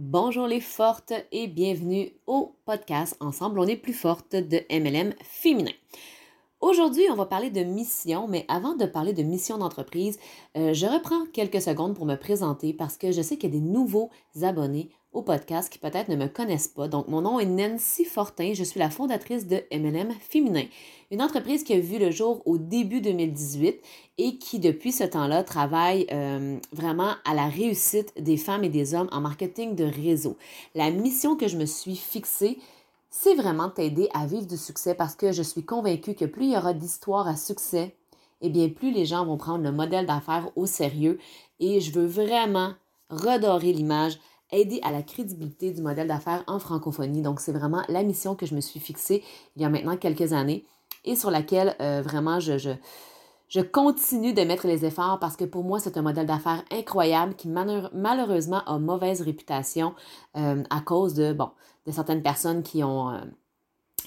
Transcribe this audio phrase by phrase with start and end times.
[0.00, 5.72] Bonjour les fortes et bienvenue au podcast Ensemble, on est plus forte de MLM féminin.
[6.60, 10.18] Aujourd'hui, on va parler de mission, mais avant de parler de mission d'entreprise,
[10.56, 13.60] euh, je reprends quelques secondes pour me présenter parce que je sais qu'il y a
[13.60, 14.10] des nouveaux
[14.42, 16.88] abonnés au podcast qui peut-être ne me connaissent pas.
[16.88, 18.54] Donc, mon nom est Nancy Fortin.
[18.54, 20.64] Je suis la fondatrice de MLM Féminin,
[21.12, 23.80] une entreprise qui a vu le jour au début 2018
[24.18, 28.94] et qui, depuis ce temps-là, travaille euh, vraiment à la réussite des femmes et des
[28.94, 30.36] hommes en marketing de réseau.
[30.74, 32.58] La mission que je me suis fixée,
[33.10, 36.44] c'est vraiment de t'aider à vivre du succès parce que je suis convaincue que plus
[36.44, 37.96] il y aura d'histoires à succès,
[38.40, 41.18] eh bien, plus les gens vont prendre le modèle d'affaires au sérieux
[41.58, 42.74] et je veux vraiment
[43.10, 44.18] redorer l'image
[44.50, 47.22] aider à la crédibilité du modèle d'affaires en francophonie.
[47.22, 49.22] Donc, c'est vraiment la mission que je me suis fixée
[49.56, 50.64] il y a maintenant quelques années
[51.04, 52.74] et sur laquelle euh, vraiment je,
[53.60, 57.48] continue de mettre les efforts parce que pour moi, c'est un modèle d'affaires incroyable qui
[57.48, 59.94] malheureusement a mauvaise réputation
[60.36, 61.50] euh, à cause de, bon,
[61.86, 63.20] de certaines personnes qui ont, euh,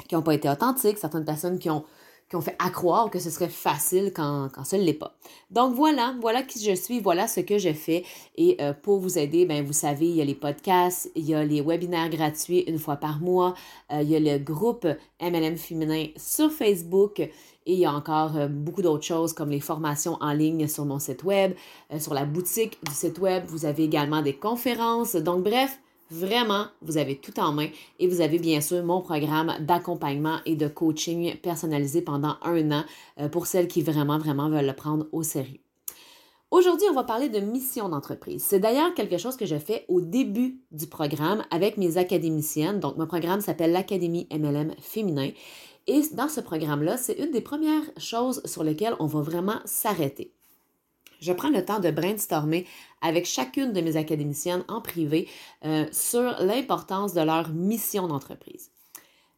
[0.08, 1.84] qui n'ont pas été authentiques, certaines personnes qui ont
[2.32, 5.18] qui ont fait accroire que ce serait facile quand, quand ce ne l'est pas.
[5.50, 8.06] Donc voilà, voilà qui je suis, voilà ce que je fais.
[8.38, 11.36] Et euh, pour vous aider, ben, vous savez, il y a les podcasts, il y
[11.36, 13.54] a les webinaires gratuits une fois par mois,
[13.92, 14.88] euh, il y a le groupe
[15.22, 17.20] MLM féminin sur Facebook.
[17.20, 20.86] Et il y a encore euh, beaucoup d'autres choses comme les formations en ligne sur
[20.86, 21.54] mon site web,
[22.00, 23.44] sur la boutique du site web.
[23.46, 25.18] Vous avez également des conférences.
[25.18, 25.80] Donc bref,
[26.12, 30.58] Vraiment, vous avez tout en main et vous avez bien sûr mon programme d'accompagnement et
[30.58, 32.84] de coaching personnalisé pendant un an
[33.18, 35.62] euh, pour celles qui vraiment, vraiment veulent le prendre au sérieux.
[36.52, 38.44] Aujourd'hui, on va parler de mission d'entreprise.
[38.44, 42.82] C'est d'ailleurs quelque chose que je fais au début du programme avec mes académiciennes.
[42.82, 45.30] Donc, mon programme s'appelle l'Académie MLM féminin.
[45.88, 50.34] Et dans ce programme-là, c'est une des premières choses sur lesquelles on va vraiment s'arrêter
[51.22, 52.68] je prends le temps de brainstormer
[53.02, 55.30] avec chacune de mes académiciennes en privé
[55.66, 58.72] euh, sur l'importance de leur mission d'entreprise.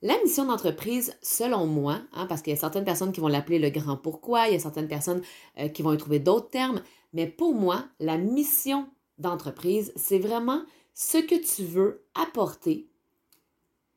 [0.02, 3.60] La mission d'entreprise, selon moi, hein, parce qu'il y a certaines personnes qui vont l'appeler
[3.60, 5.22] le grand pourquoi, il y a certaines personnes
[5.60, 6.82] euh, qui vont y trouver d'autres termes,
[7.14, 12.90] mais pour moi, la mission d'entreprise, c'est vraiment ce que tu veux apporter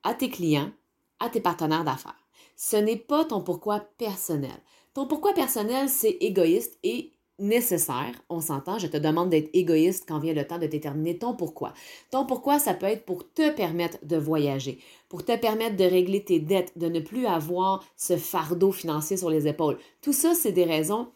[0.03, 0.71] à tes clients,
[1.19, 2.27] à tes partenaires d'affaires.
[2.57, 4.57] Ce n'est pas ton pourquoi personnel.
[4.95, 10.19] Ton pourquoi personnel, c'est égoïste et nécessaire, on s'entend, je te demande d'être égoïste quand
[10.19, 11.73] vient le temps de déterminer ton pourquoi.
[12.11, 16.25] Ton pourquoi, ça peut être pour te permettre de voyager, pour te permettre de régler
[16.25, 19.79] tes dettes, de ne plus avoir ce fardeau financier sur les épaules.
[20.03, 21.09] Tout ça, c'est des raisons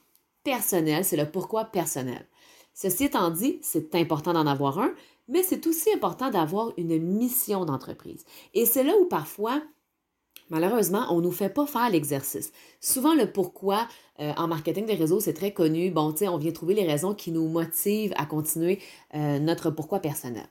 [0.44, 2.26] personnelles, c'est le pourquoi personnel.
[2.74, 4.94] Ceci étant dit, c'est important d'en avoir un,
[5.28, 8.24] mais c'est aussi important d'avoir une mission d'entreprise.
[8.54, 9.62] Et c'est là où parfois
[10.50, 12.52] Malheureusement, on ne nous fait pas faire l'exercice.
[12.80, 13.86] Souvent, le pourquoi
[14.18, 15.90] euh, en marketing des réseaux, c'est très connu.
[15.90, 18.80] Bon, tu on vient trouver les raisons qui nous motivent à continuer
[19.14, 20.46] euh, notre pourquoi personnel.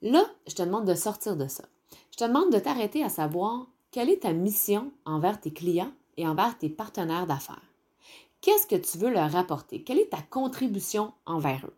[0.00, 1.64] Là, je te demande de sortir de ça.
[2.12, 6.26] Je te demande de t'arrêter à savoir quelle est ta mission envers tes clients et
[6.26, 7.62] envers tes partenaires d'affaires.
[8.40, 9.82] Qu'est-ce que tu veux leur apporter?
[9.82, 11.76] Quelle est ta contribution envers eux?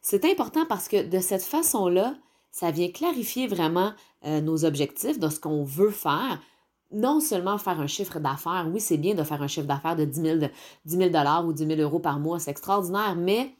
[0.00, 2.14] C'est important parce que de cette façon-là,
[2.50, 3.92] ça vient clarifier vraiment
[4.24, 6.40] euh, nos objectifs, de ce qu'on veut faire,
[6.90, 10.04] non seulement faire un chiffre d'affaires, oui, c'est bien de faire un chiffre d'affaires de
[10.04, 10.38] 10 000,
[10.84, 13.54] 10 000 ou 10 000 euros par mois, c'est extraordinaire, mais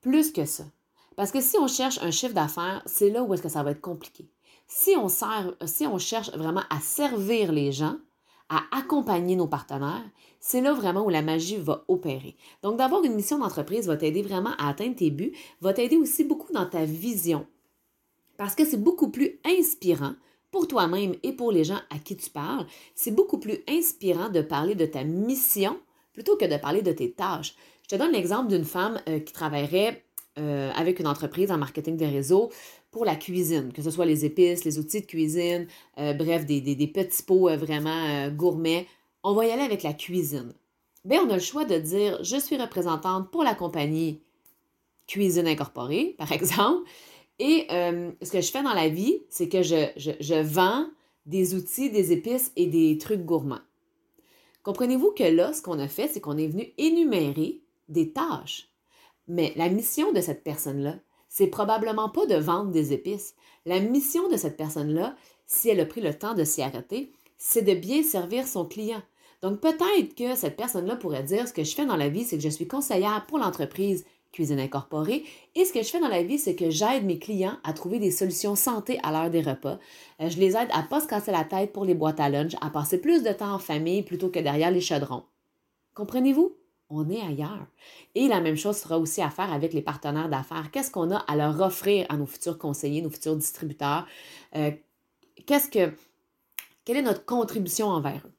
[0.00, 0.64] plus que ça.
[1.16, 3.70] Parce que si on cherche un chiffre d'affaires, c'est là où est-ce que ça va
[3.70, 4.28] être compliqué.
[4.66, 7.96] Si on, si on cherche vraiment à servir les gens,
[8.48, 10.04] à accompagner nos partenaires,
[10.40, 12.36] c'est là vraiment où la magie va opérer.
[12.62, 16.24] Donc, d'avoir une mission d'entreprise va t'aider vraiment à atteindre tes buts, va t'aider aussi
[16.24, 17.46] beaucoup dans ta vision.
[18.36, 20.14] Parce que c'est beaucoup plus inspirant
[20.54, 24.40] pour toi-même et pour les gens à qui tu parles, c'est beaucoup plus inspirant de
[24.40, 25.76] parler de ta mission
[26.12, 27.56] plutôt que de parler de tes tâches.
[27.82, 30.04] Je te donne l'exemple d'une femme euh, qui travaillerait
[30.38, 32.52] euh, avec une entreprise en marketing des réseaux
[32.92, 35.66] pour la cuisine, que ce soit les épices, les outils de cuisine,
[35.98, 38.86] euh, bref, des, petits pots vraiment gourmets.
[39.24, 40.54] On va y aller avec la cuisine.
[41.04, 44.20] Bien, on a le choix de dire je suis représentante pour la compagnie
[45.08, 46.88] Cuisine Incorporée, par exemple,
[47.38, 50.86] et euh, ce que je fais dans la vie, c'est que je, vends
[51.26, 53.62] des outils, des épices et des trucs gourmands.
[54.62, 58.68] Comprenez-vous que là, ce qu'on a fait, c'est qu'on est venu énumérer des tâches.
[59.26, 60.96] Mais la mission de cette personne-là,
[61.28, 63.34] c'est probablement pas de vendre des épices.
[63.66, 65.16] La mission de cette personne-là,
[65.46, 69.02] si elle a pris le temps de s'y arrêter, c'est de bien servir son client.
[69.42, 72.36] Donc peut-être que cette personne-là pourrait dire ce que je fais dans la vie, c'est
[72.36, 74.04] que je suis conseillère pour l'entreprise
[74.34, 75.24] Cuisine Incorporée.
[75.54, 78.00] Et ce que je fais dans la vie, c'est que j'aide mes clients à trouver
[78.00, 79.78] des solutions santé à l'heure des repas.
[80.20, 82.28] Euh, je les aide à ne pas se casser la tête pour les boîtes à
[82.28, 85.22] lunch, à passer plus de temps en famille plutôt que derrière les chaudrons.
[85.94, 86.56] Comprenez-vous?
[86.90, 87.66] on est ailleurs.
[88.14, 90.70] Et la même chose sera aussi à faire avec les partenaires d'affaires.
[90.70, 94.06] Qu'est-ce qu'on a à leur offrir à nos futurs conseillers, nos futurs distributeurs?
[94.54, 94.70] Euh,
[95.46, 95.92] qu'est-ce que,
[96.84, 98.32] quelle est notre contribution envers eux?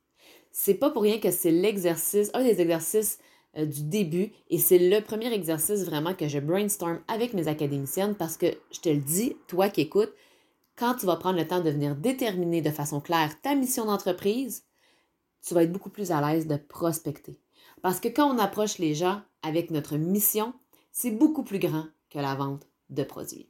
[0.51, 3.19] C'est pas pour rien que c'est l'exercice, un des exercices
[3.57, 8.15] euh, du début et c'est le premier exercice vraiment que je brainstorm avec mes académiciennes
[8.15, 10.13] parce que je te le dis, toi qui écoutes,
[10.75, 14.65] quand tu vas prendre le temps de venir déterminer de façon claire ta mission d'entreprise,
[15.45, 17.39] tu vas être beaucoup plus à l'aise de prospecter.
[17.81, 20.53] Parce que quand on approche les gens avec notre mission,
[20.91, 23.47] c'est beaucoup plus grand que la vente de produits.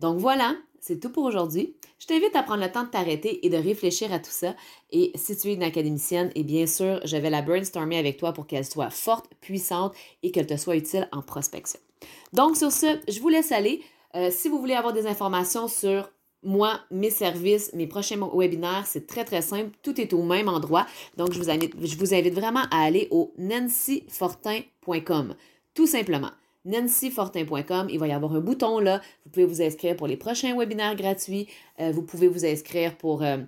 [0.00, 1.76] Donc voilà, c'est tout pour aujourd'hui.
[1.98, 4.56] Je t'invite à prendre le temps de t'arrêter et de réfléchir à tout ça.
[4.90, 8.32] Et si tu es une académicienne, et bien sûr, je vais la brainstormer avec toi
[8.32, 11.78] pour qu'elle soit forte, puissante et qu'elle te soit utile en prospection.
[12.32, 13.82] Donc sur ce, je vous laisse aller.
[14.16, 16.10] Euh, si vous voulez avoir des informations sur
[16.42, 19.76] moi, mes services, mes prochains webinaires, c'est très très simple.
[19.82, 20.86] Tout est au même endroit.
[21.18, 21.50] Donc, je vous
[22.14, 25.34] invite vraiment à aller au nancyfortin.com.
[25.74, 26.30] Tout simplement
[26.64, 27.88] nancyfortin.com.
[27.90, 29.00] Il va y avoir un bouton là.
[29.24, 31.48] Vous pouvez vous inscrire pour les prochains webinaires gratuits.
[31.80, 33.38] Euh, vous pouvez vous inscrire pour, euh,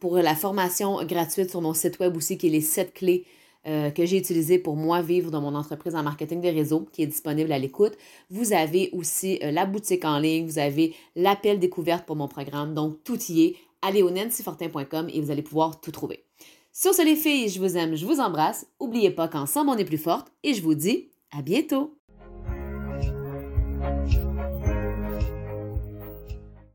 [0.00, 3.24] pour la formation gratuite sur mon site web aussi, qui est les 7 clés
[3.66, 7.02] euh, que j'ai utilisées pour moi vivre dans mon entreprise en marketing des réseaux, qui
[7.02, 7.94] est disponible à l'écoute.
[8.30, 12.74] Vous avez aussi la boutique en ligne, vous avez l'appel découverte pour mon programme.
[12.74, 13.56] Donc, tout y est.
[13.82, 16.24] Allez au nancyfortin.com et vous allez pouvoir tout trouver.
[16.72, 18.66] Sur ce, les filles, je vous aime, je vous embrasse.
[18.80, 21.97] N'oubliez pas qu'ensemble, on est plus forte et je vous dis à bientôt.